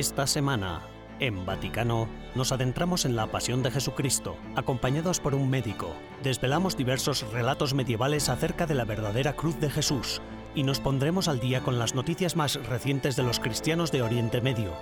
[0.00, 0.80] Esta semana,
[1.18, 5.94] en Vaticano, nos adentramos en la pasión de Jesucristo, acompañados por un médico.
[6.22, 10.22] Desvelamos diversos relatos medievales acerca de la verdadera cruz de Jesús
[10.54, 14.40] y nos pondremos al día con las noticias más recientes de los cristianos de Oriente
[14.40, 14.72] Medio.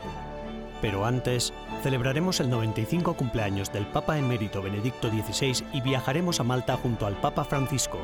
[0.81, 6.77] Pero antes, celebraremos el 95 cumpleaños del Papa emérito Benedicto XVI y viajaremos a Malta
[6.77, 7.99] junto al Papa Francisco.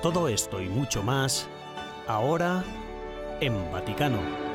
[0.00, 1.46] Todo esto y mucho más,
[2.06, 2.64] ahora
[3.42, 4.47] en Vaticano.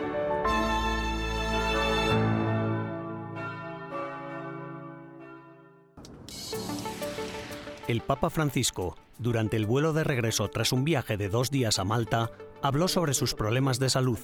[7.88, 11.84] El Papa Francisco, durante el vuelo de regreso tras un viaje de dos días a
[11.84, 12.32] Malta,
[12.62, 14.18] habló sobre sus problemas de salud.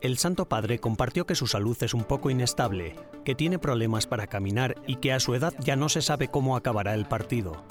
[0.00, 4.28] El Santo Padre compartió que su salud es un poco inestable, que tiene problemas para
[4.28, 7.64] caminar y que a su edad ya no se sabe cómo acabará el partido.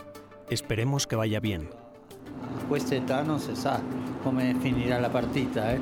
[0.49, 1.69] Esperemos que vaya bien.
[2.45, 3.79] A questa età non se sa
[4.23, 5.73] come finirà la partita.
[5.73, 5.79] Eh?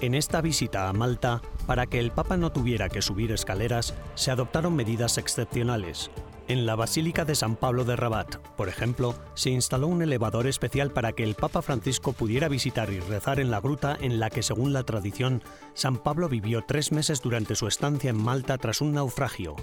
[0.00, 4.30] En esta visita a Malta, para que el Papa no tuviera que subir escaleras, se
[4.30, 6.10] adoptaron medidas excepcionales.
[6.46, 10.90] En la Basílica de San Pablo de Rabat, por ejemplo, se instaló un elevador especial
[10.90, 14.42] para que el Papa Francisco pudiera visitar y rezar en la gruta en la que,
[14.42, 18.92] según la tradición, San Pablo vivió tres meses durante su estancia en Malta tras un
[18.92, 19.56] naufragio.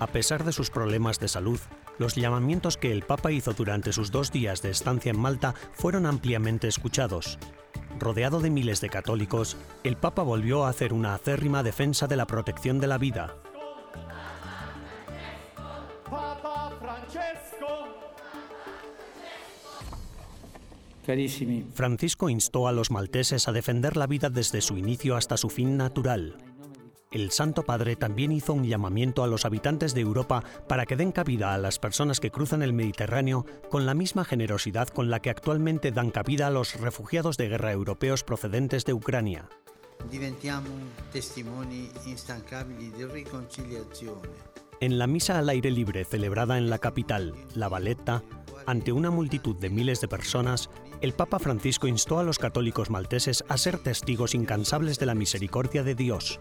[0.00, 1.60] A pesar de sus problemas de salud,
[1.96, 6.04] los llamamientos que el Papa hizo durante sus dos días de estancia en Malta fueron
[6.04, 7.38] ampliamente escuchados.
[7.98, 12.26] Rodeado de miles de católicos, el Papa volvió a hacer una acérrima defensa de la
[12.26, 13.36] protección de la vida,
[21.74, 25.76] Francisco instó a los malteses a defender la vida desde su inicio hasta su fin
[25.76, 26.36] natural.
[27.10, 31.10] El Santo Padre también hizo un llamamiento a los habitantes de Europa para que den
[31.10, 35.30] cabida a las personas que cruzan el Mediterráneo con la misma generosidad con la que
[35.30, 39.48] actualmente dan cabida a los refugiados de guerra europeos procedentes de Ucrania.
[40.08, 40.68] diventiamo
[41.10, 44.49] testimoni instancabili di riconciliazione.
[44.80, 48.22] En la misa al aire libre celebrada en la capital, La Valetta,
[48.64, 50.70] ante una multitud de miles de personas,
[51.02, 55.82] el Papa Francisco instó a los católicos malteses a ser testigos incansables de la misericordia
[55.82, 56.40] de Dios.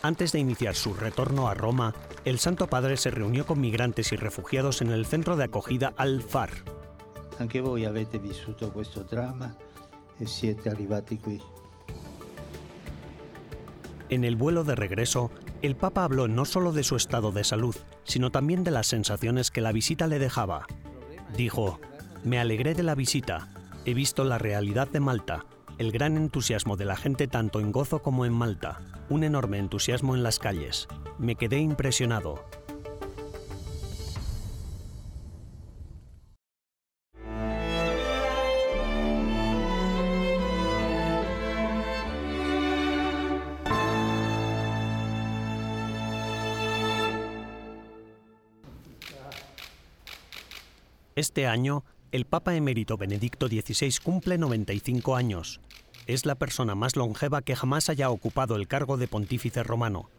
[0.00, 4.16] Antes de iniciar su retorno a Roma, el Santo Padre se reunió con migrantes y
[4.16, 6.50] refugiados en el centro de acogida Al-Far.
[7.36, 9.54] anche voi avete vissuto questo dramma
[10.16, 10.70] e siete.
[14.14, 17.74] En el vuelo de regreso, el Papa habló no solo de su estado de salud,
[18.04, 20.68] sino también de las sensaciones que la visita le dejaba.
[21.36, 21.80] Dijo,
[22.22, 23.48] me alegré de la visita,
[23.84, 25.46] he visto la realidad de Malta,
[25.78, 30.14] el gran entusiasmo de la gente tanto en Gozo como en Malta, un enorme entusiasmo
[30.14, 30.86] en las calles.
[31.18, 32.44] Me quedé impresionado.
[51.16, 55.60] Este año, el Papa emérito Benedicto XVI cumple 95 años.
[56.08, 60.10] Es la persona más longeva que jamás haya ocupado el cargo de pontífice romano.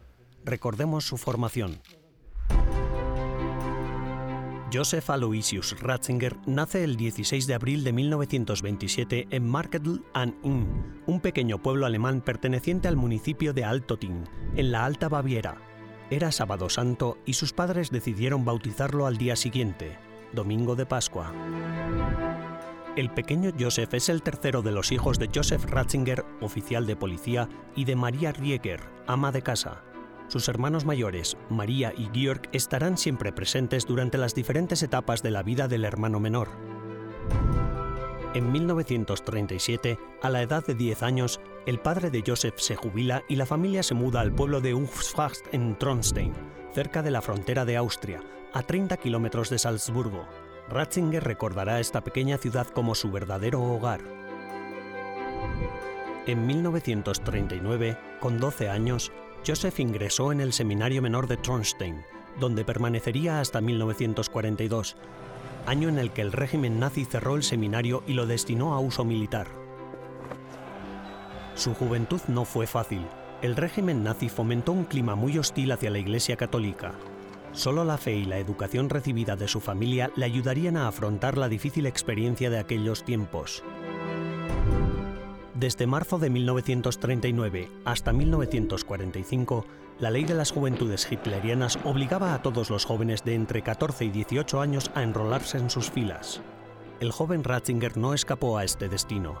[0.42, 1.80] Recordemos su formación.
[4.72, 11.20] Joseph Aloysius Ratzinger nace el 16 de abril de 1927 en Markedl an Inn, un
[11.20, 14.24] pequeño pueblo alemán perteneciente al municipio de Altotin,
[14.56, 15.58] en la Alta Baviera.
[16.08, 19.98] Era sábado santo y sus padres decidieron bautizarlo al día siguiente,
[20.36, 21.32] domingo de Pascua.
[22.94, 27.48] El pequeño Joseph es el tercero de los hijos de Joseph Ratzinger, oficial de policía,
[27.74, 29.82] y de María Rieger, ama de casa.
[30.28, 35.42] Sus hermanos mayores, María y Georg, estarán siempre presentes durante las diferentes etapas de la
[35.42, 36.48] vida del hermano menor.
[38.34, 43.36] En 1937, a la edad de 10 años, el padre de Joseph se jubila y
[43.36, 46.34] la familia se muda al pueblo de Ungfast en Tronstein,
[46.74, 48.22] cerca de la frontera de Austria,
[48.52, 50.26] a 30 kilómetros de Salzburgo.
[50.68, 54.00] Ratzinger recordará esta pequeña ciudad como su verdadero hogar.
[56.26, 59.12] En 1939, con 12 años,
[59.46, 62.04] Joseph ingresó en el Seminario Menor de Tronstein,
[62.40, 64.96] donde permanecería hasta 1942,
[65.66, 69.04] año en el que el régimen nazi cerró el seminario y lo destinó a uso
[69.04, 69.46] militar.
[71.54, 73.06] Su juventud no fue fácil.
[73.40, 76.92] El régimen nazi fomentó un clima muy hostil hacia la Iglesia Católica.
[77.56, 81.48] Solo la fe y la educación recibida de su familia le ayudarían a afrontar la
[81.48, 83.64] difícil experiencia de aquellos tiempos.
[85.54, 89.64] Desde marzo de 1939 hasta 1945,
[90.00, 94.10] la ley de las juventudes hitlerianas obligaba a todos los jóvenes de entre 14 y
[94.10, 96.42] 18 años a enrolarse en sus filas.
[97.00, 99.40] El joven Ratzinger no escapó a este destino.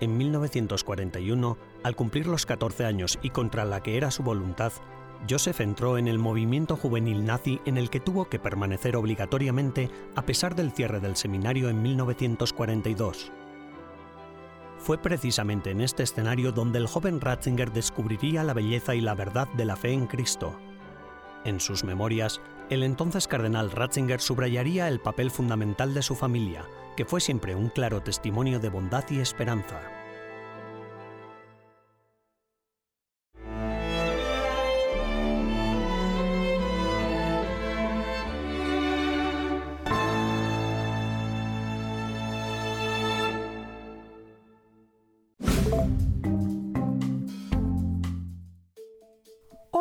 [0.00, 4.72] en 1941, al cumplir los 14 años y contra la que era su voluntad,
[5.28, 10.22] Joseph entró en el movimiento juvenil nazi en el que tuvo que permanecer obligatoriamente a
[10.22, 13.30] pesar del cierre del seminario en 1942.
[14.78, 19.46] Fue precisamente en este escenario donde el joven Ratzinger descubriría la belleza y la verdad
[19.54, 20.58] de la fe en Cristo.
[21.44, 26.64] En sus memorias, el entonces cardenal Ratzinger subrayaría el papel fundamental de su familia,
[26.96, 30.01] que fue siempre un claro testimonio de bondad y esperanza.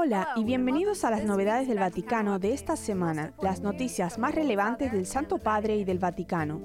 [0.04, 4.92] Hola y bienvenidos a las novedades del Vaticano de esta semana, las noticias más relevantes
[4.92, 6.60] del Santo Padre y del Vaticano.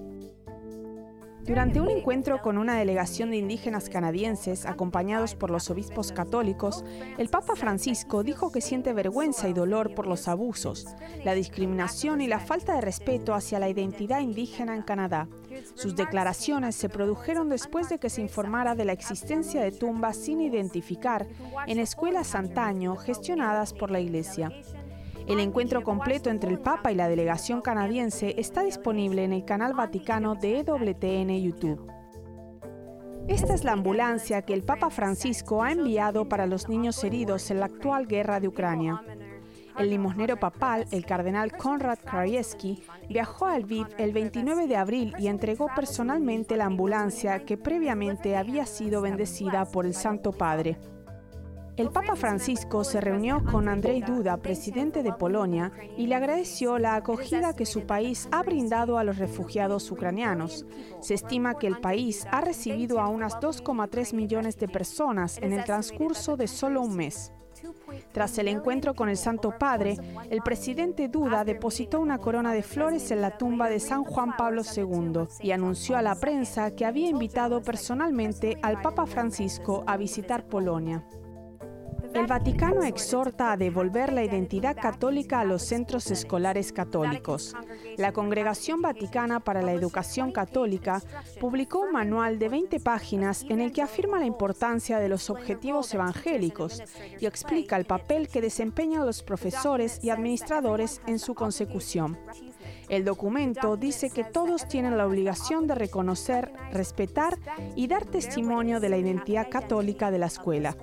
[1.46, 6.84] Durante un encuentro con una delegación de indígenas canadienses acompañados por los obispos católicos,
[7.19, 10.87] el Papa Francisco dijo que siente vergüenza y dolor por los abusos,
[11.25, 15.28] la discriminación y la falta de respeto hacia la identidad indígena en Canadá.
[15.75, 20.40] Sus declaraciones se produjeron después de que se informara de la existencia de tumbas sin
[20.40, 21.26] identificar
[21.69, 24.50] en escuelas antaño gestionadas por la Iglesia.
[25.26, 29.75] El encuentro completo entre el Papa y la delegación canadiense está disponible en el canal
[29.75, 31.90] Vaticano de EWTN YouTube.
[33.26, 37.58] Esta es la ambulancia que el Papa Francisco ha enviado para los niños heridos en
[37.58, 39.02] la actual guerra de Ucrania.
[39.76, 45.26] El limosnero papal, el cardenal Konrad Krajewski, viajó a Lviv el 29 de abril y
[45.26, 50.78] entregó personalmente la ambulancia que previamente había sido bendecida por el Santo Padre.
[51.76, 56.94] El Papa Francisco se reunió con Andrzej Duda, presidente de Polonia, y le agradeció la
[56.94, 60.64] acogida que su país ha brindado a los refugiados ucranianos.
[61.00, 65.64] Se estima que el país ha recibido a unas 2,3 millones de personas en el
[65.64, 67.34] transcurso de solo un mes.
[68.12, 69.99] Tras el encuentro con el Santo Padre,
[70.31, 74.62] el presidente Duda depositó una corona de flores en la tumba de San Juan Pablo
[74.62, 80.46] II y anunció a la prensa que había invitado personalmente al Papa Francisco a visitar
[80.46, 81.05] Polonia.
[82.16, 87.54] El Vaticano exhorta a devolver la identidad católica a los centros escolares católicos.
[87.98, 91.02] La Congregación Vaticana para la Educación Católica
[91.38, 95.92] publicó un manual de 20 páginas en el que afirma la importancia de los objetivos
[95.92, 96.82] evangélicos
[97.20, 102.16] y explica el papel que desempeñan los profesores y administradores en su consecución.
[102.88, 107.36] El documento dice que todos tienen la obligación de reconocer, respetar
[107.74, 110.76] y dar testimonio de la identidad católica de la escuela.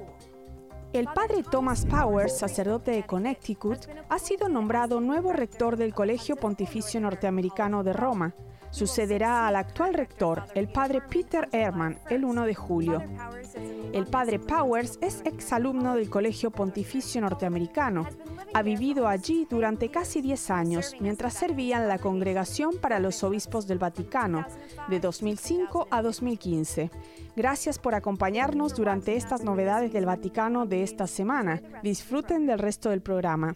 [0.94, 7.01] El padre Thomas Powers, sacerdote de Connecticut, ha sido nombrado nuevo rector del Colegio Pontificio
[7.01, 8.36] Norteamericano de Roma.
[8.73, 13.03] Sucederá al actual rector, el padre Peter Ehrman, el 1 de julio.
[13.93, 18.07] El padre Powers es exalumno del Colegio Pontificio Norteamericano.
[18.51, 23.68] Ha vivido allí durante casi 10 años mientras servía en la Congregación para los Obispos
[23.68, 24.44] del Vaticano,
[24.89, 26.89] de 2005 a 2015.
[27.35, 31.61] Gracias por acompañarnos durante estas novedades del Vaticano de esta semana.
[31.83, 33.56] Disfruten del resto del programa.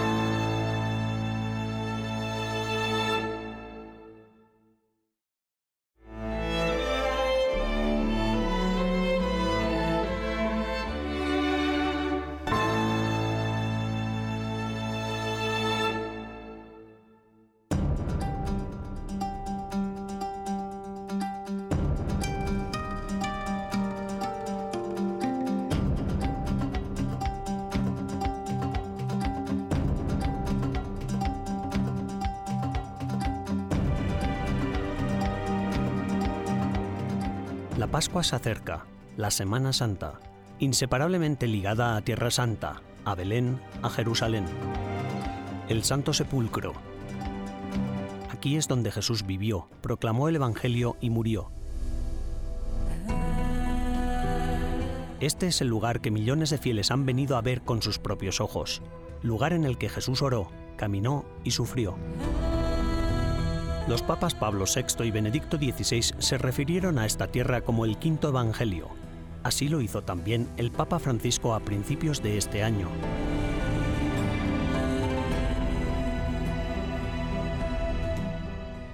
[37.77, 38.85] La Pascua se acerca,
[39.15, 40.19] la Semana Santa,
[40.59, 44.45] inseparablemente ligada a Tierra Santa, a Belén, a Jerusalén.
[45.69, 46.73] El Santo Sepulcro.
[48.29, 51.49] Aquí es donde Jesús vivió, proclamó el Evangelio y murió.
[55.21, 58.41] Este es el lugar que millones de fieles han venido a ver con sus propios
[58.41, 58.81] ojos,
[59.23, 61.95] lugar en el que Jesús oró, caminó y sufrió.
[63.91, 68.29] Los papas Pablo VI y Benedicto XVI se refirieron a esta tierra como el quinto
[68.29, 68.87] evangelio.
[69.43, 72.87] Así lo hizo también el Papa Francisco a principios de este año.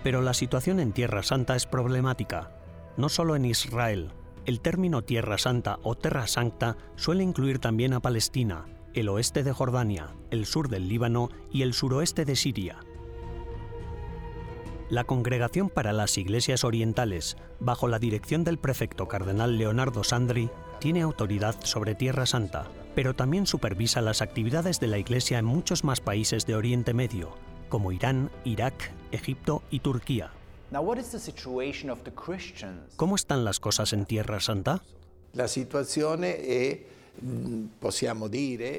[0.01, 2.49] Pero la situación en Tierra Santa es problemática,
[2.97, 4.13] no solo en Israel.
[4.47, 9.53] El término Tierra Santa o Terra Sancta suele incluir también a Palestina, el oeste de
[9.53, 12.79] Jordania, el sur del Líbano y el suroeste de Siria.
[14.89, 21.01] La Congregación para las Iglesias Orientales, bajo la dirección del prefecto cardenal Leonardo Sandri, tiene
[21.01, 25.99] autoridad sobre Tierra Santa, pero también supervisa las actividades de la Iglesia en muchos más
[25.99, 27.35] países de Oriente Medio,
[27.67, 30.31] como Irán, Irak, Egipto y Turquía.
[32.95, 34.83] ¿Cómo están las cosas en Tierra Santa?
[35.33, 36.79] La situación es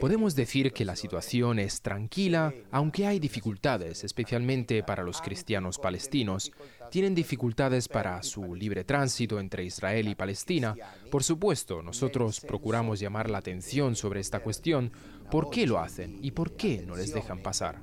[0.00, 6.52] Podemos decir que la situación es tranquila, aunque hay dificultades, especialmente para los cristianos palestinos.
[6.90, 10.74] Tienen dificultades para su libre tránsito entre Israel y Palestina.
[11.10, 14.92] Por supuesto, nosotros procuramos llamar la atención sobre esta cuestión.
[15.30, 17.80] ¿Por qué lo hacen y por qué no les dejan pasar?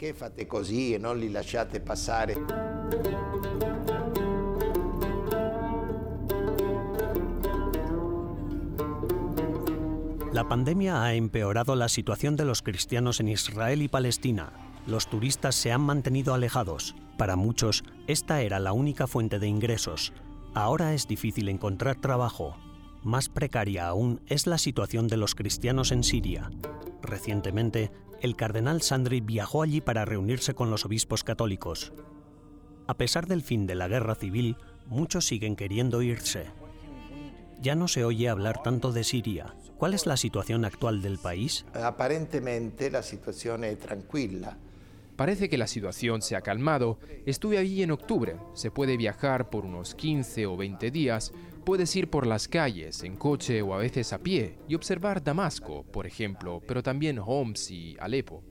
[10.36, 14.52] La pandemia ha empeorado la situación de los cristianos en Israel y Palestina.
[14.86, 16.94] Los turistas se han mantenido alejados.
[17.18, 20.12] Para muchos, esta era la única fuente de ingresos.
[20.54, 22.58] Ahora es difícil encontrar trabajo.
[23.02, 26.52] Más precaria aún es la situación de los cristianos en Siria.
[27.02, 31.94] Recientemente, el cardenal Sandri viajó allí para reunirse con los obispos católicos.
[32.88, 36.48] A pesar del fin de la guerra civil, muchos siguen queriendo irse.
[37.62, 39.56] Ya no se oye hablar tanto de Siria.
[39.78, 41.66] ¿Cuál es la situación actual del país?
[41.74, 44.58] Aparentemente la situación es tranquila.
[45.18, 46.98] Parece que la situación se ha calmado.
[47.26, 48.38] Estuve allí en octubre.
[48.54, 51.34] Se puede viajar por unos 15 o 20 días.
[51.66, 55.84] Puedes ir por las calles, en coche o a veces a pie, y observar Damasco,
[55.84, 58.44] por ejemplo, pero también Homs y Alepo.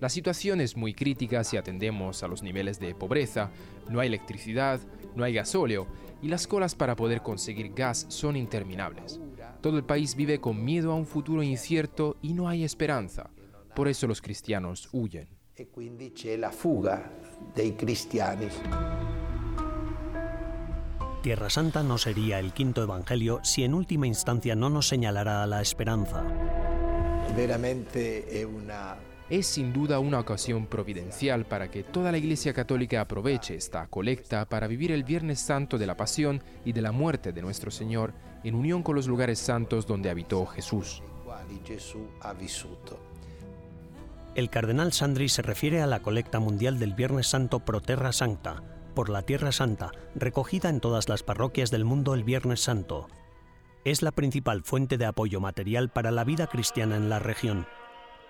[0.00, 3.50] La situación es muy crítica si atendemos a los niveles de pobreza.
[3.88, 4.80] No hay electricidad,
[5.16, 5.88] no hay gasóleo
[6.22, 9.20] y las colas para poder conseguir gas son interminables.
[9.60, 13.30] Todo el país vive con miedo a un futuro incierto y no hay esperanza.
[13.74, 15.28] Por eso los cristianos huyen.
[15.54, 17.10] E quindi c'è la fuga
[17.52, 18.48] dei cristiani.
[21.20, 25.46] Tierra Santa no sería el quinto evangelio si en última instancia no nos señalara a
[25.46, 26.22] la esperanza.
[27.34, 28.96] Veramente è una
[29.28, 34.48] es sin duda una ocasión providencial para que toda la Iglesia Católica aproveche esta colecta
[34.48, 38.14] para vivir el Viernes Santo de la Pasión y de la muerte de nuestro Señor
[38.44, 41.02] en unión con los lugares santos donde habitó Jesús.
[44.34, 48.62] El cardenal Sandri se refiere a la colecta mundial del Viernes Santo Pro Terra Sancta,
[48.94, 53.08] por la Tierra Santa, recogida en todas las parroquias del mundo el Viernes Santo.
[53.84, 57.66] Es la principal fuente de apoyo material para la vida cristiana en la región.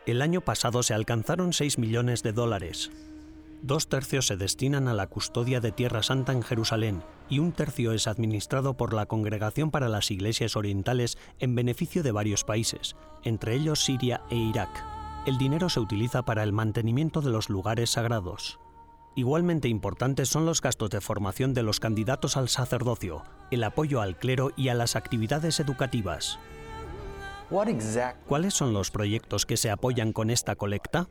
[0.07, 2.91] El año pasado se alcanzaron 6 millones de dólares.
[3.63, 7.93] Dos tercios se destinan a la custodia de Tierra Santa en Jerusalén y un tercio
[7.93, 13.55] es administrado por la Congregación para las Iglesias Orientales en beneficio de varios países, entre
[13.55, 14.71] ellos Siria e Irak.
[15.27, 18.61] El dinero se utiliza para el mantenimiento de los lugares sagrados.
[19.17, 24.17] Igualmente importantes son los gastos de formación de los candidatos al sacerdocio, el apoyo al
[24.17, 26.39] clero y a las actividades educativas.
[28.27, 31.09] ¿Cuáles son los proyectos que se apoyan con esta colecta?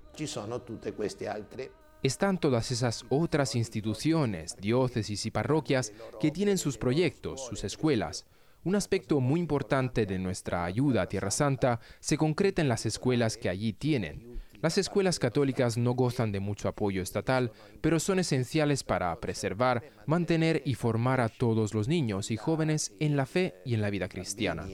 [2.03, 8.25] Están todas esas otras instituciones, diócesis y parroquias que tienen sus proyectos, sus escuelas.
[8.63, 13.37] Un aspecto muy importante de nuestra ayuda a Tierra Santa se concreta en las escuelas
[13.37, 14.39] que allí tienen.
[14.61, 17.51] Las escuelas católicas no gozan de mucho apoyo estatal,
[17.81, 23.15] pero son esenciales para preservar, mantener y formar a todos los niños y jóvenes en
[23.15, 24.67] la fe y en la vida cristiana.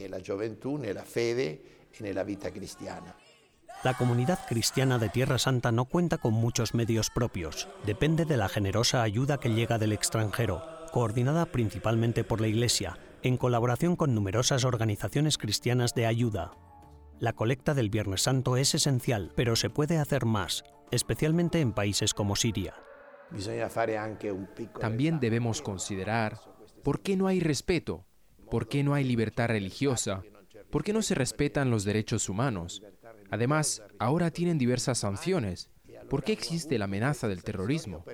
[3.93, 7.67] Comunidad cristiana de Tierra Santa no cuenta con muchos medios propios.
[7.85, 10.63] Depende de la generosa ayuda que llega del extranjero,
[10.93, 16.53] coordinada principalmente por la Iglesia, en colaboración con numerosas organizaciones cristianas de ayuda.
[17.19, 22.13] La colecta del Viernes Santo es esencial, pero se puede hacer más, especialmente en países
[22.13, 22.75] como Siria.
[24.79, 26.39] También debemos considerar
[26.83, 28.05] por qué no hay respeto,
[28.49, 30.23] por qué no hay libertad religiosa,
[30.69, 32.81] por qué no se respetan los derechos humanos.
[33.33, 35.71] Además, ahora tienen diversas sanciones
[36.07, 38.05] ¿Por qué existe la amenaza del terrorismo?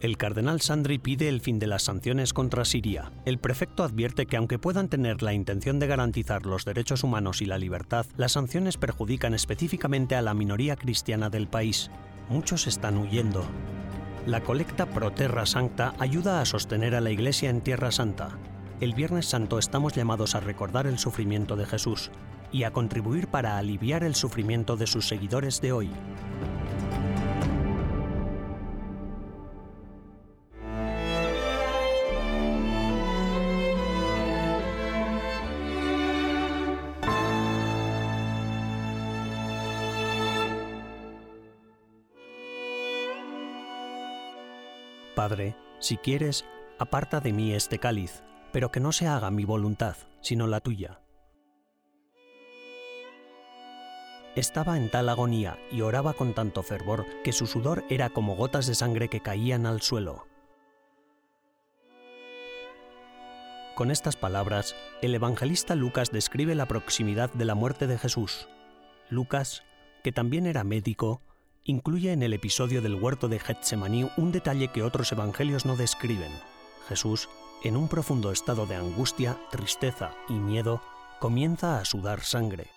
[0.00, 3.12] El cardenal Sandri pide el fin de las sanciones contra Siria.
[3.26, 7.44] El prefecto advierte que aunque puedan tener la intención de garantizar los derechos humanos y
[7.44, 11.90] la libertad, las sanciones perjudican específicamente a la minoría cristiana del país.
[12.30, 13.44] Muchos están huyendo.
[14.24, 18.38] La colecta Pro Terra Sancta ayuda a sostener a la Iglesia en Tierra Santa.
[18.80, 22.10] El Viernes Santo estamos llamados a recordar el sufrimiento de Jesús,
[22.56, 25.90] y a contribuir para aliviar el sufrimiento de sus seguidores de hoy.
[45.14, 46.46] Padre, si quieres,
[46.78, 51.05] aparta de mí este cáliz, pero que no se haga mi voluntad, sino la tuya.
[54.36, 58.66] Estaba en tal agonía y oraba con tanto fervor que su sudor era como gotas
[58.66, 60.26] de sangre que caían al suelo.
[63.74, 68.46] Con estas palabras, el evangelista Lucas describe la proximidad de la muerte de Jesús.
[69.08, 69.62] Lucas,
[70.04, 71.22] que también era médico,
[71.64, 76.32] incluye en el episodio del huerto de Getsemaní un detalle que otros evangelios no describen.
[76.88, 77.30] Jesús,
[77.64, 80.82] en un profundo estado de angustia, tristeza y miedo,
[81.20, 82.75] comienza a sudar sangre.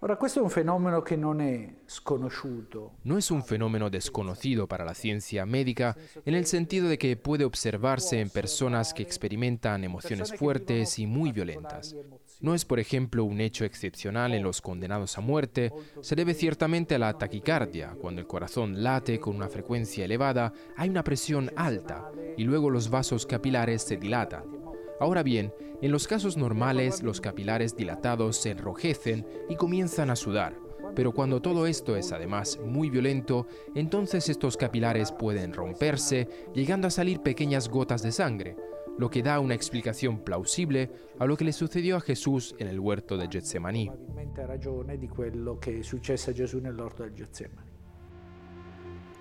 [0.00, 2.96] Ora, questo è un fenomeno che non è sconosciuto.
[3.02, 7.44] No es un fenómeno desconocido para la ciencia médica en el sentido de que puede
[7.44, 11.96] observarse en personas que experimentan emociones fuertes y muy violentas.
[12.40, 15.72] No es, por ejemplo, un hecho excepcional en los condenados a muerte,
[16.02, 20.90] se debe ciertamente a la taquicardia, cuando el corazón late con una frecuencia elevada, hay
[20.90, 24.55] una presión alta y luego los vasos capilares se dilatan.
[24.98, 30.56] Ahora bien, en los casos normales los capilares dilatados se enrojecen y comienzan a sudar,
[30.94, 36.90] pero cuando todo esto es además muy violento, entonces estos capilares pueden romperse, llegando a
[36.90, 38.56] salir pequeñas gotas de sangre,
[38.96, 42.80] lo que da una explicación plausible a lo que le sucedió a Jesús en el
[42.80, 43.90] huerto de Getsemaní.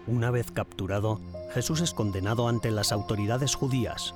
[0.07, 1.19] Una vez capturado,
[1.51, 4.13] Jesús es condenado ante las autoridades judías.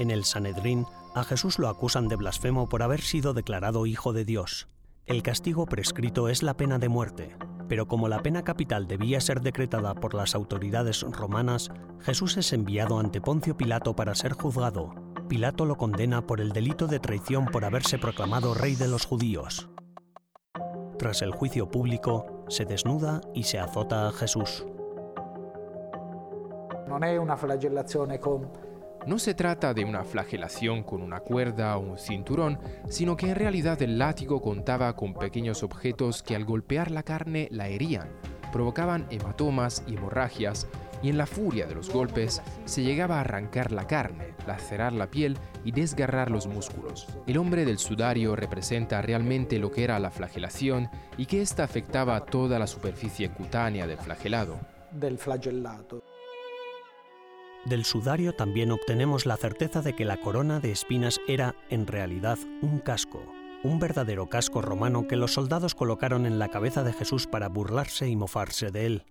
[0.00, 4.24] En el Sanedrín, a Jesús lo acusan de blasfemo por haber sido declarado hijo de
[4.24, 4.66] Dios.
[5.04, 7.36] El castigo prescrito es la pena de muerte,
[7.68, 12.98] pero como la pena capital debía ser decretada por las autoridades romanas, Jesús es enviado
[12.98, 14.94] ante Poncio Pilato para ser juzgado.
[15.28, 19.68] Pilato lo condena por el delito de traición por haberse proclamado rey de los judíos.
[20.98, 24.64] Tras el juicio público, se desnuda y se azota a Jesús.
[26.88, 28.69] Non è una flagellazione con
[29.06, 32.58] No se trata de una flagelación con una cuerda o un cinturón,
[32.88, 37.48] sino que en realidad el látigo contaba con pequeños objetos que al golpear la carne
[37.50, 38.08] la herían,
[38.52, 40.66] provocaban hematomas y hemorragias,
[41.02, 45.10] y en la furia de los golpes se llegaba a arrancar la carne, lacerar la
[45.10, 47.06] piel y desgarrar los músculos.
[47.26, 52.26] El hombre del sudario representa realmente lo que era la flagelación y que ésta afectaba
[52.26, 54.58] toda la superficie cutánea del flagelado.
[54.92, 55.18] del.
[57.64, 62.38] Del sudario también obtenemos la certeza de que la corona de espinas era, en realidad,
[62.62, 63.22] un casco,
[63.62, 68.08] un verdadero casco romano que los soldados colocaron en la cabeza de Jesús para burlarse
[68.08, 69.04] y mofarse de él.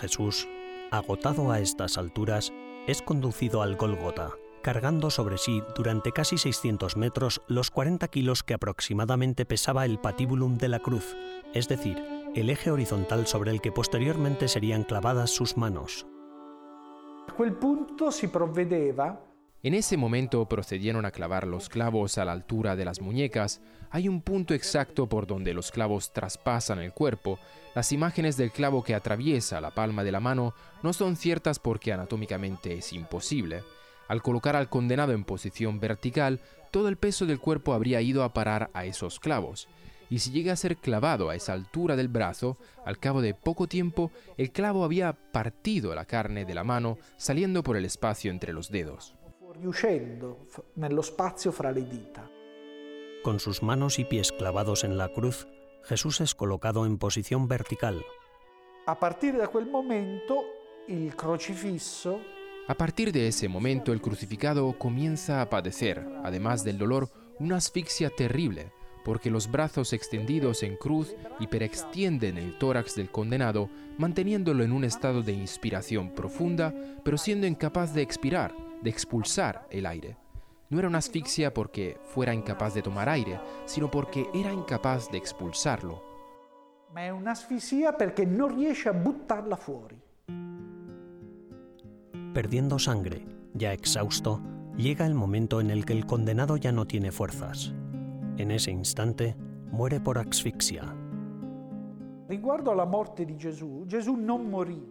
[0.00, 0.48] Jesús,
[0.90, 2.50] agotado a estas alturas,
[2.86, 4.30] es conducido al Gólgota,
[4.62, 10.56] cargando sobre sí durante casi 600 metros los 40 kilos que aproximadamente pesaba el patíbulum
[10.56, 11.14] de la cruz,
[11.52, 12.02] es decir,
[12.34, 16.06] el eje horizontal sobre el que posteriormente serían clavadas sus manos.
[17.28, 19.20] A quel punto si provvedeva
[19.62, 23.60] En ese momento procedieron a clavar los clavos a la altura de las muñecas.
[23.90, 27.38] Hay un punto exacto por donde los clavos traspasan el cuerpo.
[27.74, 31.92] Las imágenes del clavo que atraviesa la palma de la mano no son ciertas porque
[31.92, 33.62] anatómicamente es imposible.
[34.08, 38.34] Al colocar al condenado en posición vertical, todo el peso del cuerpo habría ido a
[38.34, 39.68] parar a esos clavos.
[40.12, 43.66] Y si llega a ser clavado a esa altura del brazo, al cabo de poco
[43.66, 48.52] tiempo, el clavo había partido la carne de la mano, saliendo por el espacio entre
[48.52, 49.14] los dedos.
[53.24, 55.48] Con sus manos y pies clavados en la cruz,
[55.84, 58.04] Jesús es colocado en posición vertical.
[58.84, 60.44] A partire da quel momento
[61.16, 62.20] crocifisso
[62.68, 68.10] A partir de ese momento, el crucificado comienza a padecer, además del dolor, una asfixia
[68.10, 68.72] terrible,
[69.04, 75.22] porque los brazos extendidos en cruz hiperextienden el tórax del condenado, manteniéndolo en un estado
[75.22, 80.16] de inspiración profunda, pero siendo incapaz de expirar, de expulsar el aire.
[80.70, 85.18] No era una asfixia porque fuera incapaz de tomar aire, sino porque era incapaz de
[85.18, 86.12] expulsarlo.
[86.92, 90.00] ma è un'asfisia perché non riesce a buttarla fuori.
[92.32, 94.40] Perdiendo sangre, ya exhausto,
[94.76, 97.72] llega el momento en el que el condenado ya no tiene fuerzas.
[98.42, 99.36] En ese instante,
[99.70, 100.92] muere por asfixia.
[102.26, 104.82] Riguardo alla morte di Gesù, Gesù non morì,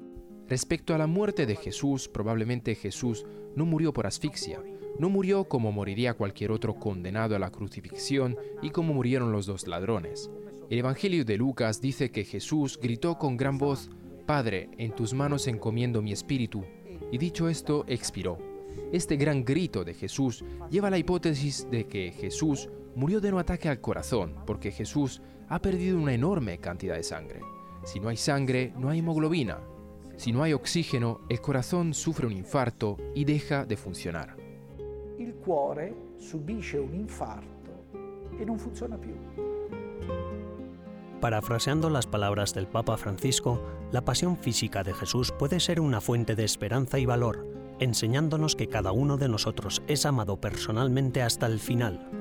[0.48, 3.26] Respecto a la muerte de Jesús, probablemente Jesús
[3.58, 4.64] no murió por asfixia,
[4.98, 9.68] no murió como moriría cualquier otro condenado a la crucifixión y como murieron los dos
[9.68, 10.32] ladrones.
[10.70, 13.90] El Evangelio de Lucas dice que Jesús gritó con gran voz,
[14.26, 16.64] Padre, en tus manos encomiendo mi espíritu,
[17.12, 18.38] y dicho esto, expiró.
[18.94, 23.39] Este gran grito de Jesús lleva a la hipótesis de que Jesús murió de un
[23.39, 27.41] ataque al corazón, porque Jesús ha perdido una enorme cantidad de sangre.
[27.84, 29.60] Si no hay sangre, no hay hemoglobina,
[30.21, 34.36] Si no hay oxígeno, el corazón sufre un infarto y deja de funcionar.
[35.17, 37.88] Il cuore subisce un infarto
[38.39, 39.15] e non funziona più.
[41.19, 46.36] Parafraseando las palabras del Papa Francisco, la pasión física de Jesús puede ser una fuente
[46.36, 47.47] de esperanza y valor,
[47.80, 52.21] enseñándonos que cada uno de nosotros es amado personalmente hasta el final.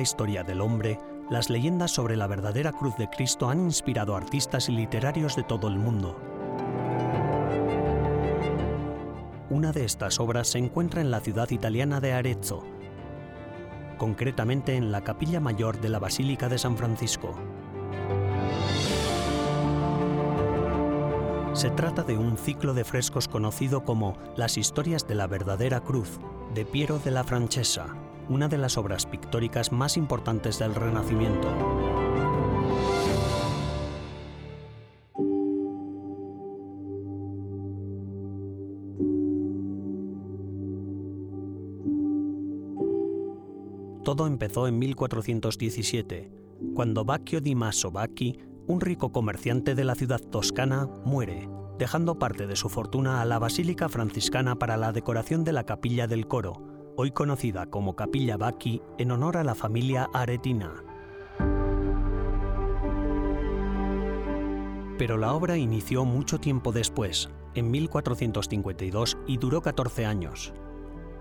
[0.00, 4.70] La historia del hombre, las leyendas sobre la verdadera cruz de Cristo han inspirado artistas
[4.70, 6.18] y literarios de todo el mundo.
[9.50, 12.64] Una de estas obras se encuentra en la ciudad italiana de Arezzo,
[13.98, 17.34] concretamente en la capilla mayor de la Basílica de San Francisco.
[21.52, 26.20] Se trata de un ciclo de frescos conocido como Las historias de la verdadera cruz,
[26.54, 27.88] de Piero de la Francesa,
[28.30, 31.48] una de las obras pictóricas más importantes del Renacimiento.
[44.04, 46.30] Todo empezó en 1417,
[46.74, 52.46] cuando Bacchio di Maso Bacchi, un rico comerciante de la ciudad toscana, muere, dejando parte
[52.46, 56.69] de su fortuna a la Basílica Franciscana para la decoración de la capilla del coro,
[56.96, 60.84] hoy conocida como Capilla Bacchi en honor a la familia Aretina.
[64.98, 70.52] Pero la obra inició mucho tiempo después, en 1452, y duró 14 años.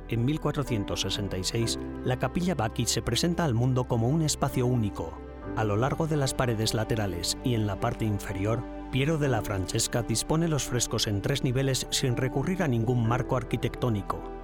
[0.10, 5.14] En 1466, la Capilla Bacchi se presenta al mundo como un espacio único.
[5.56, 9.44] A lo largo de las paredes laterales y en la parte inferior, Piero de la
[9.44, 14.39] Francesca dispone los frescos en tres niveles sin recurrir a ningún marco arquitectónico.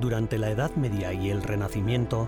[0.00, 2.26] Durante la Edad Media y el Renacimiento,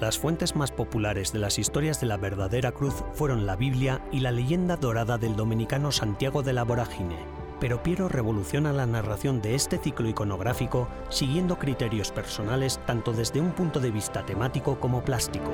[0.00, 4.20] las fuentes más populares de las historias de la verdadera cruz fueron la Biblia y
[4.20, 7.18] la leyenda dorada del dominicano Santiago de la Vorágine.
[7.60, 13.52] Pero Piero revoluciona la narración de este ciclo iconográfico siguiendo criterios personales tanto desde un
[13.52, 15.50] punto de vista temático como plástico.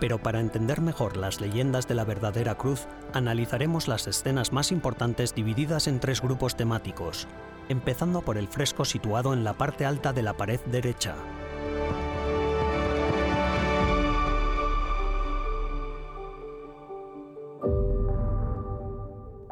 [0.00, 5.32] Pero para entender mejor las leyendas de la verdadera cruz, analizaremos las escenas más importantes
[5.32, 7.28] divididas en tres grupos temáticos,
[7.68, 11.14] empezando por el fresco situado en la parte alta de la pared derecha.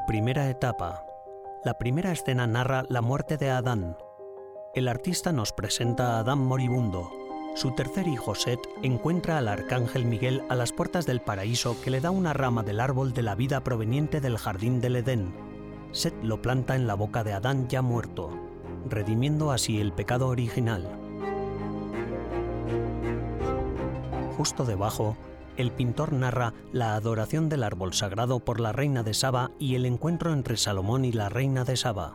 [0.07, 1.05] Primera etapa.
[1.64, 3.96] La primera escena narra la muerte de Adán.
[4.75, 7.11] El artista nos presenta a Adán moribundo.
[7.55, 12.01] Su tercer hijo Set encuentra al arcángel Miguel a las puertas del paraíso que le
[12.01, 15.50] da una rama del árbol de la vida proveniente del jardín del Edén.
[15.92, 18.31] Set lo planta en la boca de Adán ya muerto,
[18.88, 20.88] redimiendo así el pecado original.
[24.37, 25.16] Justo debajo,
[25.57, 29.85] el pintor narra la adoración del árbol sagrado por la reina de Saba y el
[29.85, 32.14] encuentro entre Salomón y la reina de Saba.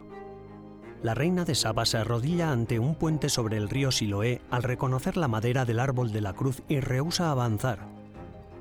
[1.03, 5.17] La reina de Saba se arrodilla ante un puente sobre el río Siloé al reconocer
[5.17, 7.88] la madera del árbol de la cruz y rehúsa avanzar.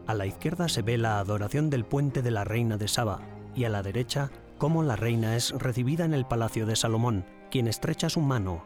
[0.07, 3.23] A la izquierda se ve la adoración del puente de la reina de Saba
[3.55, 4.31] y a la derecha
[4.65, 8.65] cómo la reina es recibida en el palacio de Salomón, quien estrecha su mano.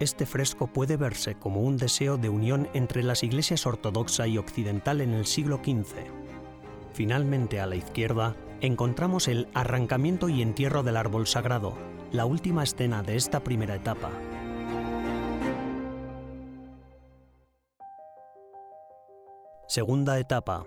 [0.00, 5.00] Este fresco puede verse como un deseo de unión entre las iglesias ortodoxa y occidental
[5.00, 5.94] en el siglo XV.
[6.92, 11.74] Finalmente, a la izquierda, encontramos el arrancamiento y entierro del árbol sagrado,
[12.10, 14.10] la última escena de esta primera etapa.
[19.68, 20.66] Segunda etapa.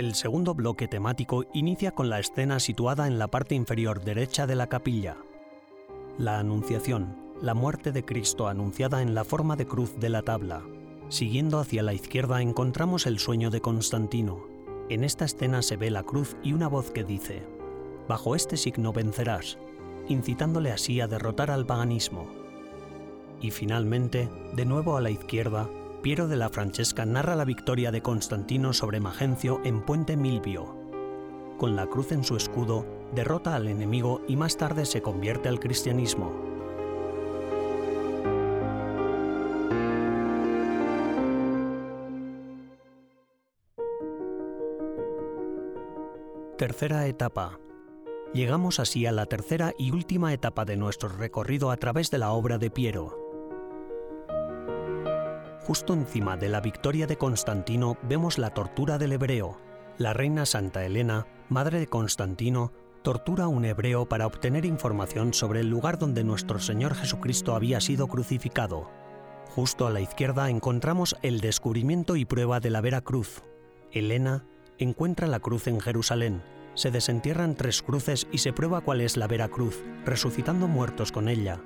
[0.00, 4.54] El segundo bloque temático inicia con la escena situada en la parte inferior derecha de
[4.54, 5.18] la capilla.
[6.16, 10.62] La Anunciación, la muerte de Cristo anunciada en la forma de cruz de la tabla.
[11.10, 14.46] Siguiendo hacia la izquierda encontramos el sueño de Constantino.
[14.88, 17.42] En esta escena se ve la cruz y una voz que dice,
[18.08, 19.58] Bajo este signo vencerás,
[20.08, 22.26] incitándole así a derrotar al paganismo.
[23.42, 25.68] Y finalmente, de nuevo a la izquierda,
[26.02, 30.74] Piero de la Francesca narra la victoria de Constantino sobre Magencio en Puente Milvio.
[31.58, 35.60] Con la cruz en su escudo, derrota al enemigo y más tarde se convierte al
[35.60, 36.32] cristianismo.
[46.56, 47.58] Tercera etapa.
[48.32, 52.32] Llegamos así a la tercera y última etapa de nuestro recorrido a través de la
[52.32, 53.19] obra de Piero.
[55.60, 59.60] Justo encima de la victoria de Constantino vemos la tortura del hebreo.
[59.98, 65.60] La reina Santa Elena, madre de Constantino, tortura a un hebreo para obtener información sobre
[65.60, 68.90] el lugar donde nuestro Señor Jesucristo había sido crucificado.
[69.54, 73.42] Justo a la izquierda encontramos el descubrimiento y prueba de la Vera Cruz.
[73.92, 74.46] Elena
[74.78, 76.42] encuentra la cruz en Jerusalén,
[76.74, 81.28] se desentierran tres cruces y se prueba cuál es la Vera Cruz, resucitando muertos con
[81.28, 81.60] ella.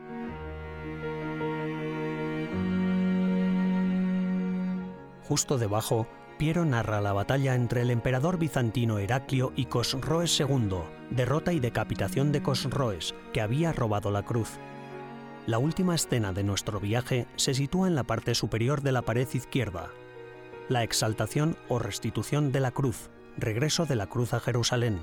[5.28, 6.06] Justo debajo,
[6.36, 12.32] Piero narra la batalla entre el emperador bizantino Heraclio y Cosroes II, derrota y decapitación
[12.32, 14.58] de Cosroes, que había robado la cruz.
[15.46, 19.28] La última escena de nuestro viaje se sitúa en la parte superior de la pared
[19.32, 19.90] izquierda.
[20.68, 25.00] La exaltación o restitución de la cruz, regreso de la cruz a Jerusalén.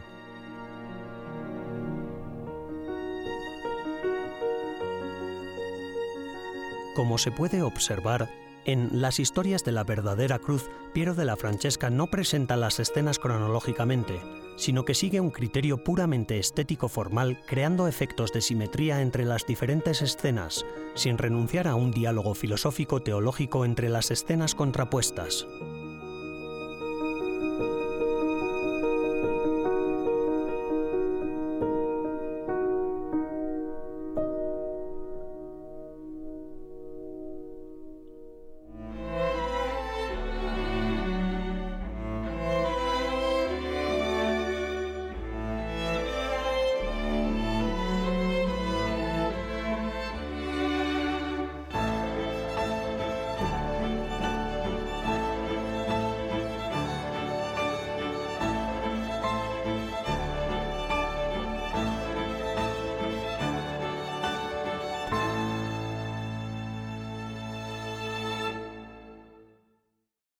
[6.95, 8.29] Como se puede observar,
[8.65, 13.19] en Las historias de la verdadera cruz, Piero de la Francesca no presenta las escenas
[13.19, 14.21] cronológicamente,
[14.55, 20.01] sino que sigue un criterio puramente estético formal creando efectos de simetría entre las diferentes
[20.01, 25.47] escenas, sin renunciar a un diálogo filosófico teológico entre las escenas contrapuestas.